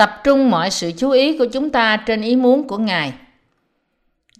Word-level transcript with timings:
tập 0.00 0.20
trung 0.24 0.50
mọi 0.50 0.70
sự 0.70 0.92
chú 0.96 1.10
ý 1.10 1.38
của 1.38 1.46
chúng 1.52 1.70
ta 1.70 1.96
trên 1.96 2.22
ý 2.22 2.36
muốn 2.36 2.68
của 2.68 2.78
Ngài. 2.78 3.12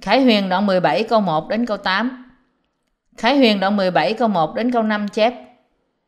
Khải 0.00 0.22
Huyền 0.22 0.48
đoạn 0.48 0.66
17 0.66 1.02
câu 1.02 1.20
1 1.20 1.48
đến 1.48 1.66
câu 1.66 1.76
8 1.76 2.30
Khải 3.16 3.36
Huyền 3.36 3.60
đoạn 3.60 3.76
17 3.76 4.14
câu 4.14 4.28
1 4.28 4.54
đến 4.54 4.72
câu 4.72 4.82
5 4.82 5.08
chép 5.08 5.34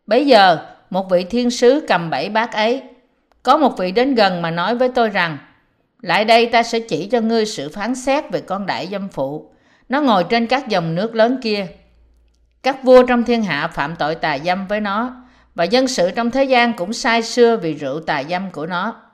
Bấy 0.07 0.27
giờ, 0.27 0.59
một 0.91 1.11
vị 1.11 1.25
thiên 1.25 1.51
sứ 1.51 1.85
cầm 1.89 2.11
bảy 2.11 2.29
bát 2.29 2.53
ấy. 2.53 2.83
Có 3.43 3.57
một 3.57 3.79
vị 3.79 3.93
đến 3.93 4.15
gần 4.15 4.43
mà 4.43 4.51
nói 4.51 4.75
với 4.75 4.89
tôi 4.89 5.09
rằng 5.09 5.39
Lại 6.01 6.25
đây 6.25 6.47
ta 6.47 6.63
sẽ 6.63 6.81
chỉ 6.81 7.09
cho 7.09 7.21
ngươi 7.21 7.47
sự 7.47 7.69
phán 7.69 7.95
xét 7.95 8.31
về 8.31 8.41
con 8.41 8.67
đại 8.67 8.89
dâm 8.93 9.09
phụ. 9.09 9.53
Nó 9.89 10.01
ngồi 10.01 10.25
trên 10.25 10.47
các 10.47 10.69
dòng 10.69 10.95
nước 10.95 11.15
lớn 11.15 11.39
kia. 11.43 11.67
Các 12.63 12.85
vua 12.85 13.07
trong 13.07 13.25
thiên 13.25 13.43
hạ 13.43 13.69
phạm 13.69 13.97
tội 13.97 14.15
tà 14.15 14.39
dâm 14.39 14.67
với 14.67 14.81
nó 14.81 15.25
và 15.55 15.65
dân 15.65 15.89
sự 15.89 16.11
trong 16.11 16.31
thế 16.31 16.45
gian 16.45 16.73
cũng 16.73 16.93
sai 16.93 17.23
xưa 17.23 17.57
vì 17.57 17.75
rượu 17.75 18.01
tà 18.01 18.23
dâm 18.29 18.51
của 18.51 18.67
nó. 18.67 19.12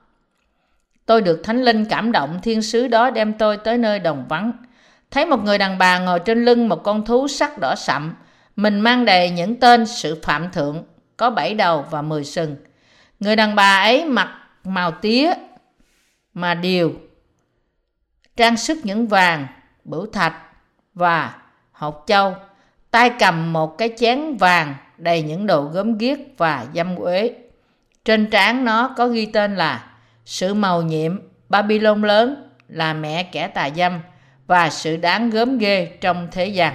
Tôi 1.09 1.23
được 1.23 1.41
Thánh 1.45 1.62
Linh 1.62 1.85
cảm 1.85 2.12
động 2.12 2.39
thiên 2.43 2.62
sứ 2.62 2.89
đó 2.89 3.11
đem 3.11 3.33
tôi 3.33 3.57
tới 3.57 3.79
nơi 3.79 3.98
đồng 3.98 4.25
vắng. 4.29 4.53
Thấy 5.11 5.27
một 5.27 5.45
người 5.45 5.59
đàn 5.59 5.79
bà 5.79 5.98
ngồi 5.98 6.21
trên 6.21 6.45
lưng 6.45 6.69
một 6.69 6.84
con 6.84 7.05
thú 7.05 7.29
sắc 7.29 7.59
đỏ 7.59 7.75
sậm, 7.77 8.15
mình 8.57 8.81
mang 8.81 9.05
đầy 9.05 9.31
những 9.31 9.61
tên 9.61 9.87
sự 9.87 10.21
phạm 10.23 10.51
thượng, 10.51 10.84
có 11.17 11.31
bảy 11.31 11.55
đầu 11.55 11.87
và 11.91 12.03
mười 12.03 12.25
sừng. 12.25 12.57
Người 13.21 13.37
đàn 13.37 13.55
bà 13.55 13.81
ấy 13.81 14.05
mặc 14.05 14.29
màu 14.65 14.91
tía 14.91 15.33
mà 16.34 16.55
điều, 16.55 16.93
trang 18.37 18.56
sức 18.56 18.78
những 18.84 19.06
vàng, 19.06 19.47
bửu 19.84 20.06
thạch 20.06 20.37
và 20.95 21.34
hột 21.72 22.05
châu, 22.06 22.34
tay 22.91 23.11
cầm 23.19 23.53
một 23.53 23.78
cái 23.78 23.91
chén 23.98 24.37
vàng 24.37 24.75
đầy 24.98 25.22
những 25.22 25.47
đồ 25.47 25.62
gốm 25.62 25.98
ghiếc 25.98 26.19
và 26.37 26.67
dâm 26.75 26.97
uế. 26.97 27.34
Trên 28.05 28.31
trán 28.31 28.65
nó 28.65 28.95
có 28.97 29.09
ghi 29.09 29.27
tên 29.27 29.56
là 29.56 29.88
sự 30.29 30.55
màu 30.55 30.83
nhiệm 30.83 31.19
Babylon 31.48 32.03
lớn 32.03 32.48
là 32.69 32.93
mẹ 32.93 33.23
kẻ 33.23 33.48
tà 33.48 33.71
dâm 33.77 34.01
và 34.47 34.71
sự 34.71 34.97
đáng 34.97 35.31
gớm 35.31 35.59
ghê 35.59 35.93
trong 36.01 36.29
thế 36.33 36.47
gian. 36.47 36.75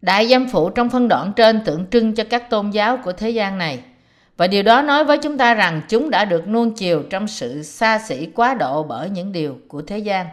Đại 0.00 0.28
dâm 0.28 0.48
phụ 0.48 0.70
trong 0.70 0.90
phân 0.90 1.08
đoạn 1.08 1.32
trên 1.36 1.64
tượng 1.64 1.86
trưng 1.90 2.14
cho 2.14 2.24
các 2.30 2.50
tôn 2.50 2.70
giáo 2.70 2.98
của 3.04 3.12
thế 3.12 3.30
gian 3.30 3.58
này. 3.58 3.80
Và 4.36 4.46
điều 4.46 4.62
đó 4.62 4.82
nói 4.82 5.04
với 5.04 5.18
chúng 5.18 5.38
ta 5.38 5.54
rằng 5.54 5.82
chúng 5.88 6.10
đã 6.10 6.24
được 6.24 6.48
nuông 6.48 6.74
chiều 6.74 7.02
trong 7.10 7.28
sự 7.28 7.62
xa 7.62 7.98
xỉ 7.98 8.26
quá 8.26 8.54
độ 8.54 8.82
bởi 8.82 9.10
những 9.10 9.32
điều 9.32 9.58
của 9.68 9.82
thế 9.82 9.98
gian 9.98 10.26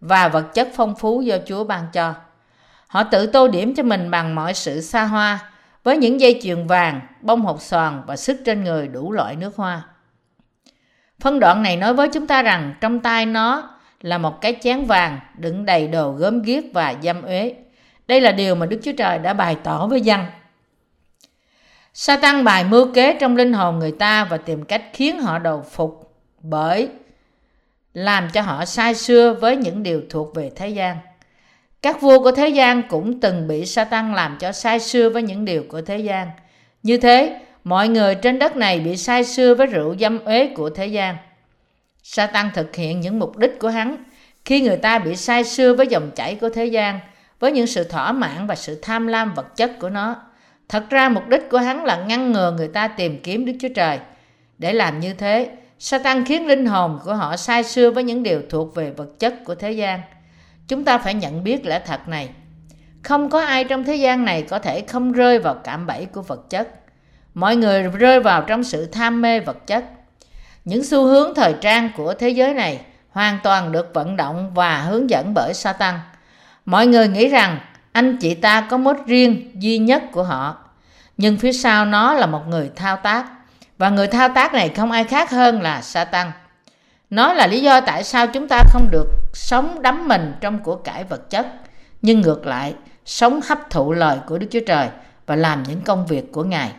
và 0.00 0.28
vật 0.28 0.54
chất 0.54 0.68
phong 0.74 0.94
phú 0.94 1.22
do 1.22 1.36
Chúa 1.46 1.64
ban 1.64 1.86
cho. 1.92 2.14
Họ 2.86 3.02
tự 3.02 3.26
tô 3.26 3.48
điểm 3.48 3.74
cho 3.74 3.82
mình 3.82 4.10
bằng 4.10 4.34
mọi 4.34 4.54
sự 4.54 4.80
xa 4.80 5.04
hoa 5.04 5.50
với 5.86 5.96
những 5.96 6.20
dây 6.20 6.40
chuyền 6.42 6.66
vàng, 6.66 7.00
bông 7.20 7.40
hột 7.40 7.62
xoàn 7.62 8.02
và 8.06 8.16
sức 8.16 8.40
trên 8.44 8.64
người 8.64 8.88
đủ 8.88 9.12
loại 9.12 9.36
nước 9.36 9.56
hoa. 9.56 9.82
Phân 11.20 11.40
đoạn 11.40 11.62
này 11.62 11.76
nói 11.76 11.94
với 11.94 12.08
chúng 12.12 12.26
ta 12.26 12.42
rằng 12.42 12.74
trong 12.80 13.00
tay 13.00 13.26
nó 13.26 13.70
là 14.00 14.18
một 14.18 14.40
cái 14.40 14.56
chén 14.60 14.84
vàng 14.84 15.20
đựng 15.38 15.64
đầy 15.64 15.88
đồ 15.88 16.12
gớm 16.12 16.42
ghiếc 16.42 16.64
và 16.74 16.94
dâm 17.02 17.22
uế. 17.22 17.54
Đây 18.06 18.20
là 18.20 18.32
điều 18.32 18.54
mà 18.54 18.66
Đức 18.66 18.80
Chúa 18.82 18.92
Trời 18.98 19.18
đã 19.18 19.32
bày 19.32 19.56
tỏ 19.62 19.86
với 19.86 20.00
dân. 20.00 20.20
Sa 21.94 22.16
tăng 22.16 22.44
bài 22.44 22.64
mưu 22.64 22.92
kế 22.94 23.18
trong 23.20 23.36
linh 23.36 23.52
hồn 23.52 23.78
người 23.78 23.92
ta 23.92 24.24
và 24.24 24.36
tìm 24.36 24.64
cách 24.64 24.82
khiến 24.92 25.20
họ 25.20 25.38
đầu 25.38 25.64
phục 25.70 26.16
bởi 26.40 26.88
làm 27.94 28.28
cho 28.32 28.42
họ 28.42 28.64
sai 28.64 28.94
xưa 28.94 29.34
với 29.40 29.56
những 29.56 29.82
điều 29.82 30.02
thuộc 30.10 30.34
về 30.34 30.50
thế 30.56 30.68
gian. 30.68 30.96
Các 31.86 32.00
vua 32.00 32.22
của 32.22 32.32
thế 32.32 32.48
gian 32.48 32.82
cũng 32.88 33.20
từng 33.20 33.48
bị 33.48 33.66
sa 33.66 33.84
tăng 33.84 34.14
làm 34.14 34.36
cho 34.40 34.52
sai 34.52 34.80
xưa 34.80 35.10
với 35.10 35.22
những 35.22 35.44
điều 35.44 35.64
của 35.68 35.80
thế 35.80 35.98
gian. 35.98 36.30
Như 36.82 36.98
thế, 36.98 37.40
mọi 37.64 37.88
người 37.88 38.14
trên 38.14 38.38
đất 38.38 38.56
này 38.56 38.80
bị 38.80 38.96
sai 38.96 39.24
xưa 39.24 39.54
với 39.54 39.66
rượu 39.66 39.96
dâm 40.00 40.24
uế 40.24 40.46
của 40.56 40.70
thế 40.70 40.86
gian. 40.86 41.16
sa 42.02 42.26
tăng 42.26 42.50
thực 42.54 42.76
hiện 42.76 43.00
những 43.00 43.18
mục 43.18 43.36
đích 43.36 43.58
của 43.58 43.68
hắn 43.68 43.96
khi 44.44 44.60
người 44.60 44.76
ta 44.76 44.98
bị 44.98 45.16
sai 45.16 45.44
xưa 45.44 45.74
với 45.74 45.86
dòng 45.86 46.10
chảy 46.14 46.34
của 46.34 46.48
thế 46.48 46.66
gian, 46.66 47.00
với 47.40 47.52
những 47.52 47.66
sự 47.66 47.84
thỏa 47.84 48.12
mãn 48.12 48.46
và 48.46 48.54
sự 48.54 48.78
tham 48.82 49.06
lam 49.06 49.34
vật 49.34 49.56
chất 49.56 49.78
của 49.80 49.90
nó. 49.90 50.16
Thật 50.68 50.90
ra 50.90 51.08
mục 51.08 51.28
đích 51.28 51.50
của 51.50 51.58
hắn 51.58 51.84
là 51.84 51.96
ngăn 51.96 52.32
ngừa 52.32 52.52
người 52.56 52.68
ta 52.68 52.88
tìm 52.88 53.20
kiếm 53.22 53.44
Đức 53.44 53.52
Chúa 53.60 53.74
Trời. 53.74 53.98
Để 54.58 54.72
làm 54.72 55.00
như 55.00 55.14
thế, 55.14 55.50
Satan 55.78 56.24
khiến 56.24 56.46
linh 56.46 56.66
hồn 56.66 56.98
của 57.04 57.14
họ 57.14 57.36
sai 57.36 57.64
xưa 57.64 57.90
với 57.90 58.04
những 58.04 58.22
điều 58.22 58.42
thuộc 58.50 58.74
về 58.74 58.90
vật 58.90 59.18
chất 59.18 59.34
của 59.44 59.54
thế 59.54 59.72
gian– 59.72 60.00
Chúng 60.68 60.84
ta 60.84 60.98
phải 60.98 61.14
nhận 61.14 61.44
biết 61.44 61.66
lẽ 61.66 61.80
thật 61.86 62.08
này. 62.08 62.28
Không 63.02 63.30
có 63.30 63.40
ai 63.44 63.64
trong 63.64 63.84
thế 63.84 63.96
gian 63.96 64.24
này 64.24 64.42
có 64.42 64.58
thể 64.58 64.84
không 64.88 65.12
rơi 65.12 65.38
vào 65.38 65.54
cạm 65.54 65.86
bẫy 65.86 66.06
của 66.06 66.22
vật 66.22 66.50
chất. 66.50 66.68
Mọi 67.34 67.56
người 67.56 67.82
rơi 67.82 68.20
vào 68.20 68.42
trong 68.42 68.64
sự 68.64 68.86
tham 68.86 69.22
mê 69.22 69.40
vật 69.40 69.66
chất. 69.66 69.84
Những 70.64 70.84
xu 70.84 71.04
hướng 71.04 71.34
thời 71.34 71.54
trang 71.60 71.90
của 71.96 72.14
thế 72.14 72.28
giới 72.28 72.54
này 72.54 72.80
hoàn 73.10 73.38
toàn 73.42 73.72
được 73.72 73.94
vận 73.94 74.16
động 74.16 74.54
và 74.54 74.78
hướng 74.78 75.10
dẫn 75.10 75.34
bởi 75.34 75.54
Satan. 75.54 75.94
Mọi 76.64 76.86
người 76.86 77.08
nghĩ 77.08 77.28
rằng 77.28 77.58
anh 77.92 78.16
chị 78.16 78.34
ta 78.34 78.66
có 78.70 78.76
mốt 78.76 78.96
riêng 79.06 79.50
duy 79.54 79.78
nhất 79.78 80.02
của 80.12 80.22
họ. 80.22 80.56
Nhưng 81.16 81.36
phía 81.36 81.52
sau 81.52 81.84
nó 81.84 82.14
là 82.14 82.26
một 82.26 82.42
người 82.48 82.70
thao 82.76 82.96
tác. 82.96 83.26
Và 83.78 83.88
người 83.88 84.06
thao 84.06 84.28
tác 84.28 84.54
này 84.54 84.68
không 84.68 84.90
ai 84.90 85.04
khác 85.04 85.30
hơn 85.30 85.62
là 85.62 85.82
Satan. 85.82 86.30
Nó 87.10 87.34
là 87.34 87.46
lý 87.46 87.60
do 87.60 87.80
tại 87.80 88.04
sao 88.04 88.26
chúng 88.26 88.48
ta 88.48 88.62
không 88.72 88.88
được 88.90 89.25
sống 89.36 89.82
đắm 89.82 90.08
mình 90.08 90.34
trong 90.40 90.58
của 90.58 90.76
cải 90.76 91.04
vật 91.04 91.30
chất, 91.30 91.46
nhưng 92.02 92.20
ngược 92.20 92.46
lại, 92.46 92.74
sống 93.04 93.40
hấp 93.48 93.70
thụ 93.70 93.92
lời 93.92 94.18
của 94.26 94.38
Đức 94.38 94.46
Chúa 94.50 94.60
Trời 94.66 94.88
và 95.26 95.36
làm 95.36 95.62
những 95.62 95.80
công 95.80 96.06
việc 96.06 96.32
của 96.32 96.44
Ngài. 96.44 96.72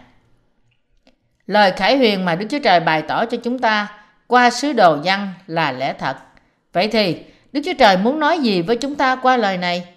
Lời 1.47 1.71
khải 1.71 1.97
huyền 1.97 2.25
mà 2.25 2.35
Đức 2.35 2.47
Chúa 2.49 2.59
Trời 2.63 2.79
bày 2.79 3.01
tỏ 3.01 3.25
cho 3.25 3.37
chúng 3.43 3.59
ta 3.59 3.87
qua 4.27 4.49
sứ 4.49 4.73
đồ 4.73 4.97
văn 5.03 5.33
là 5.47 5.71
lẽ 5.71 5.93
thật. 5.93 6.17
Vậy 6.73 6.87
thì, 6.87 7.23
Đức 7.51 7.61
Chúa 7.65 7.73
Trời 7.79 7.97
muốn 7.97 8.19
nói 8.19 8.39
gì 8.39 8.61
với 8.61 8.77
chúng 8.77 8.95
ta 8.95 9.15
qua 9.15 9.37
lời 9.37 9.57
này? 9.57 9.87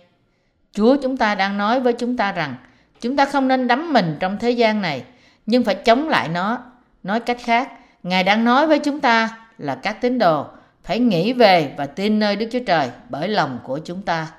Chúa 0.72 0.96
chúng 1.02 1.16
ta 1.16 1.34
đang 1.34 1.58
nói 1.58 1.80
với 1.80 1.92
chúng 1.92 2.16
ta 2.16 2.32
rằng 2.32 2.54
chúng 3.00 3.16
ta 3.16 3.24
không 3.24 3.48
nên 3.48 3.68
đắm 3.68 3.92
mình 3.92 4.16
trong 4.20 4.38
thế 4.38 4.50
gian 4.50 4.82
này, 4.82 5.02
nhưng 5.46 5.64
phải 5.64 5.74
chống 5.74 6.08
lại 6.08 6.28
nó. 6.28 6.58
Nói 7.02 7.20
cách 7.20 7.38
khác, 7.44 7.72
Ngài 8.02 8.24
đang 8.24 8.44
nói 8.44 8.66
với 8.66 8.78
chúng 8.78 9.00
ta 9.00 9.28
là 9.58 9.74
các 9.74 10.00
tín 10.00 10.18
đồ 10.18 10.46
hãy 10.90 10.98
nghĩ 10.98 11.32
về 11.32 11.74
và 11.76 11.86
tin 11.86 12.18
nơi 12.18 12.36
Đức 12.36 12.46
Chúa 12.52 12.64
Trời 12.66 12.90
bởi 13.08 13.28
lòng 13.28 13.58
của 13.64 13.78
chúng 13.84 14.02
ta. 14.02 14.32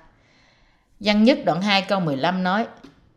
Văn 1.00 1.24
nhất 1.24 1.40
đoạn 1.46 1.62
2 1.62 1.82
câu 1.82 2.00
15 2.00 2.44
nói 2.44 2.66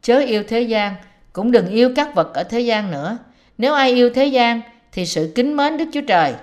Chớ 0.02 0.18
yêu 0.18 0.44
thế 0.48 0.60
gian, 0.60 0.94
cũng 1.32 1.50
đừng 1.50 1.68
yêu 1.68 1.90
các 1.96 2.14
vật 2.14 2.34
ở 2.34 2.44
thế 2.44 2.60
gian 2.60 2.90
nữa. 2.90 3.18
Nếu 3.58 3.74
ai 3.74 3.90
yêu 3.90 4.10
thế 4.14 4.26
gian, 4.26 4.60
thì 4.92 5.06
sự 5.06 5.32
kính 5.34 5.56
mến 5.56 5.76
Đức 5.76 5.84
Chúa 5.92 6.00
Trời 6.00 6.34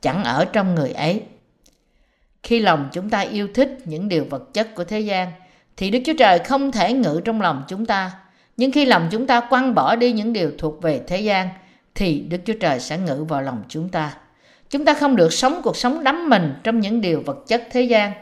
chẳng 0.00 0.24
ở 0.24 0.44
trong 0.44 0.74
người 0.74 0.90
ấy. 0.90 1.22
Khi 2.42 2.60
lòng 2.60 2.88
chúng 2.92 3.10
ta 3.10 3.20
yêu 3.20 3.48
thích 3.54 3.78
những 3.84 4.08
điều 4.08 4.24
vật 4.30 4.54
chất 4.54 4.74
của 4.74 4.84
thế 4.84 5.00
gian, 5.00 5.32
thì 5.76 5.90
Đức 5.90 6.00
Chúa 6.04 6.14
Trời 6.18 6.38
không 6.38 6.72
thể 6.72 6.92
ngự 6.92 7.20
trong 7.24 7.40
lòng 7.40 7.62
chúng 7.68 7.86
ta. 7.86 8.10
Nhưng 8.56 8.72
khi 8.72 8.84
lòng 8.84 9.08
chúng 9.10 9.26
ta 9.26 9.40
quăng 9.40 9.74
bỏ 9.74 9.96
đi 9.96 10.12
những 10.12 10.32
điều 10.32 10.52
thuộc 10.58 10.82
về 10.82 11.00
thế 11.06 11.20
gian, 11.20 11.48
thì 11.94 12.20
Đức 12.20 12.38
Chúa 12.44 12.54
Trời 12.60 12.80
sẽ 12.80 12.98
ngự 12.98 13.24
vào 13.28 13.42
lòng 13.42 13.62
chúng 13.68 13.88
ta. 13.88 14.16
Chúng 14.70 14.84
ta 14.84 14.94
không 14.94 15.16
được 15.16 15.32
sống 15.32 15.60
cuộc 15.62 15.76
sống 15.76 16.04
đắm 16.04 16.28
mình 16.28 16.54
trong 16.64 16.80
những 16.80 17.00
điều 17.00 17.22
vật 17.26 17.44
chất 17.46 17.68
thế 17.72 17.82
gian. 17.82 18.12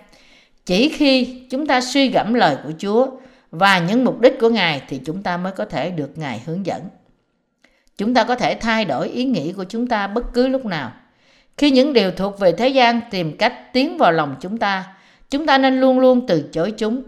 Chỉ 0.66 0.88
khi 0.88 1.42
chúng 1.50 1.66
ta 1.66 1.80
suy 1.80 2.08
gẫm 2.08 2.34
lời 2.34 2.56
của 2.64 2.72
Chúa 2.78 3.06
và 3.50 3.78
những 3.78 4.04
mục 4.04 4.20
đích 4.20 4.40
của 4.40 4.48
Ngài 4.48 4.82
thì 4.88 5.00
chúng 5.04 5.22
ta 5.22 5.36
mới 5.36 5.52
có 5.52 5.64
thể 5.64 5.90
được 5.90 6.18
Ngài 6.18 6.42
hướng 6.46 6.66
dẫn. 6.66 6.82
Chúng 7.98 8.14
ta 8.14 8.24
có 8.24 8.34
thể 8.34 8.54
thay 8.54 8.84
đổi 8.84 9.08
ý 9.08 9.24
nghĩ 9.24 9.52
của 9.52 9.64
chúng 9.64 9.86
ta 9.86 10.06
bất 10.06 10.32
cứ 10.32 10.48
lúc 10.48 10.66
nào. 10.66 10.92
Khi 11.56 11.70
những 11.70 11.92
điều 11.92 12.10
thuộc 12.10 12.38
về 12.38 12.52
thế 12.52 12.68
gian 12.68 13.00
tìm 13.10 13.36
cách 13.36 13.72
tiến 13.72 13.98
vào 13.98 14.12
lòng 14.12 14.36
chúng 14.40 14.58
ta, 14.58 14.84
chúng 15.30 15.46
ta 15.46 15.58
nên 15.58 15.80
luôn 15.80 16.00
luôn 16.00 16.26
từ 16.26 16.48
chối 16.52 16.70
chúng. 16.70 17.02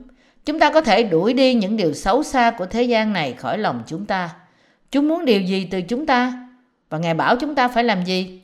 Chúng 0.45 0.59
ta 0.59 0.71
có 0.71 0.81
thể 0.81 1.03
đuổi 1.03 1.33
đi 1.33 1.55
những 1.55 1.77
điều 1.77 1.93
xấu 1.93 2.23
xa 2.23 2.51
của 2.51 2.67
thế 2.67 2.83
gian 2.83 3.13
này 3.13 3.33
khỏi 3.33 3.59
lòng 3.59 3.83
chúng 3.87 4.07
ta. 4.07 4.31
Chúng 4.91 5.09
muốn 5.09 5.25
điều 5.25 5.41
gì 5.41 5.69
từ 5.71 5.81
chúng 5.83 6.07
ta? 6.07 6.49
Và 6.91 6.99
Ngài 6.99 7.15
bảo 7.15 7.37
chúng 7.37 7.55
ta 7.55 7.69
phải 7.69 7.85
làm 7.85 8.05
gì? 8.05 8.41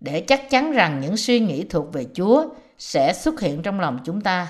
Để 0.00 0.20
chắc 0.20 0.50
chắn 0.50 0.72
rằng 0.72 1.00
những 1.00 1.16
suy 1.16 1.40
nghĩ 1.40 1.64
thuộc 1.64 1.92
về 1.92 2.06
Chúa 2.14 2.44
sẽ 2.78 3.12
xuất 3.12 3.40
hiện 3.40 3.62
trong 3.62 3.80
lòng 3.80 3.98
chúng 4.04 4.20
ta. 4.20 4.46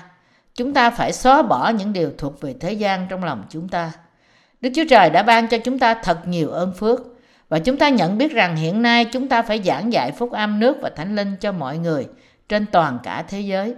Chúng 0.55 0.73
ta 0.73 0.89
phải 0.89 1.13
xóa 1.13 1.41
bỏ 1.41 1.69
những 1.69 1.93
điều 1.93 2.11
thuộc 2.17 2.41
về 2.41 2.55
thế 2.59 2.73
gian 2.73 3.07
trong 3.09 3.23
lòng 3.23 3.43
chúng 3.49 3.69
ta. 3.69 3.91
Đức 4.61 4.69
Chúa 4.75 4.83
Trời 4.89 5.09
đã 5.09 5.23
ban 5.23 5.47
cho 5.47 5.57
chúng 5.57 5.79
ta 5.79 5.93
thật 5.93 6.27
nhiều 6.27 6.49
ơn 6.49 6.73
phước 6.73 7.01
và 7.49 7.59
chúng 7.59 7.77
ta 7.77 7.89
nhận 7.89 8.17
biết 8.17 8.31
rằng 8.31 8.55
hiện 8.55 8.81
nay 8.81 9.05
chúng 9.05 9.27
ta 9.27 9.41
phải 9.41 9.61
giảng 9.65 9.93
dạy 9.93 10.11
phúc 10.11 10.31
âm 10.31 10.59
nước 10.59 10.77
và 10.81 10.89
thánh 10.89 11.15
linh 11.15 11.35
cho 11.35 11.51
mọi 11.51 11.77
người 11.77 12.07
trên 12.49 12.65
toàn 12.71 12.99
cả 13.03 13.23
thế 13.27 13.41
giới 13.41 13.75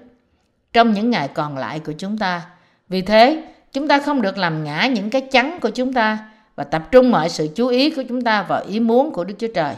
trong 0.74 0.94
những 0.94 1.10
ngày 1.10 1.28
còn 1.28 1.58
lại 1.58 1.80
của 1.80 1.94
chúng 1.98 2.18
ta. 2.18 2.42
Vì 2.90 3.02
thế, 3.02 3.44
chúng 3.74 3.88
ta 3.88 4.00
không 4.00 4.22
được 4.22 4.38
làm 4.38 4.64
ngã 4.64 4.88
những 4.94 5.10
cái 5.10 5.22
chắn 5.22 5.60
của 5.62 5.70
chúng 5.70 5.94
ta 5.94 6.30
và 6.56 6.64
tập 6.64 6.88
trung 6.92 7.12
mọi 7.12 7.30
sự 7.30 7.50
chú 7.56 7.68
ý 7.68 7.90
của 7.90 8.04
chúng 8.10 8.22
ta 8.22 8.44
vào 8.44 8.64
ý 8.68 8.80
muốn 8.80 9.12
của 9.12 9.24
Đức 9.24 9.34
Chúa 9.40 9.48
Trời 9.56 9.76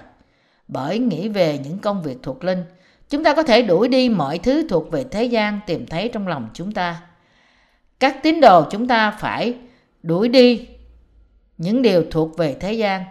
bởi 0.73 0.99
nghĩ 0.99 1.29
về 1.29 1.59
những 1.63 1.79
công 1.79 2.03
việc 2.03 2.17
thuộc 2.23 2.43
linh 2.43 2.63
chúng 3.09 3.23
ta 3.23 3.33
có 3.33 3.43
thể 3.43 3.61
đuổi 3.61 3.87
đi 3.87 4.09
mọi 4.09 4.39
thứ 4.39 4.67
thuộc 4.69 4.91
về 4.91 5.03
thế 5.11 5.23
gian 5.23 5.59
tìm 5.67 5.85
thấy 5.87 6.09
trong 6.13 6.27
lòng 6.27 6.49
chúng 6.53 6.71
ta 6.71 7.01
các 7.99 8.23
tín 8.23 8.41
đồ 8.41 8.63
chúng 8.71 8.87
ta 8.87 9.11
phải 9.11 9.55
đuổi 10.03 10.29
đi 10.29 10.67
những 11.57 11.81
điều 11.81 12.05
thuộc 12.11 12.37
về 12.37 12.55
thế 12.59 12.73
gian 12.73 13.03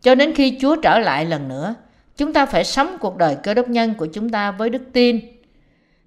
cho 0.00 0.14
đến 0.14 0.34
khi 0.34 0.58
Chúa 0.60 0.76
trở 0.76 0.98
lại 0.98 1.24
lần 1.24 1.48
nữa. 1.48 1.74
Chúng 2.16 2.32
ta 2.32 2.46
phải 2.46 2.64
sống 2.64 2.96
cuộc 3.00 3.16
đời 3.16 3.36
cơ 3.42 3.54
đốc 3.54 3.68
nhân 3.68 3.94
của 3.94 4.06
chúng 4.06 4.30
ta 4.30 4.50
với 4.50 4.70
đức 4.70 4.82
tin. 4.92 5.20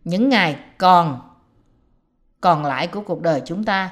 Những 0.04 0.30
ngày 0.30 0.56
còn 0.78 1.22
còn 2.42 2.66
lại 2.66 2.88
của 2.88 3.02
cuộc 3.02 3.22
đời 3.22 3.42
chúng 3.46 3.64
ta, 3.64 3.92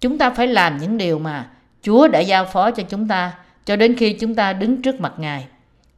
chúng 0.00 0.18
ta 0.18 0.30
phải 0.30 0.46
làm 0.46 0.78
những 0.78 0.98
điều 0.98 1.18
mà 1.18 1.50
Chúa 1.82 2.08
đã 2.08 2.20
giao 2.20 2.44
phó 2.44 2.70
cho 2.70 2.82
chúng 2.82 3.08
ta 3.08 3.32
cho 3.64 3.76
đến 3.76 3.96
khi 3.96 4.12
chúng 4.12 4.34
ta 4.34 4.52
đứng 4.52 4.82
trước 4.82 5.00
mặt 5.00 5.12
Ngài. 5.16 5.46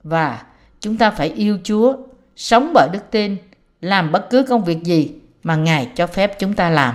Và 0.02 0.42
chúng 0.84 0.96
ta 0.96 1.10
phải 1.10 1.28
yêu 1.28 1.58
Chúa, 1.64 1.96
sống 2.36 2.70
bởi 2.74 2.88
đức 2.92 3.10
tin, 3.10 3.36
làm 3.80 4.12
bất 4.12 4.30
cứ 4.30 4.42
công 4.42 4.64
việc 4.64 4.82
gì 4.82 5.12
mà 5.42 5.56
Ngài 5.56 5.88
cho 5.94 6.06
phép 6.06 6.38
chúng 6.38 6.54
ta 6.54 6.70
làm. 6.70 6.94